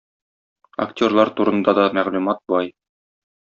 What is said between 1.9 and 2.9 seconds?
мәгълүмат бай.